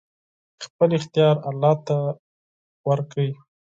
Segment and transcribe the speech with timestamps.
[0.63, 1.97] خپل اختيار الله ته
[2.87, 3.29] ورکړئ!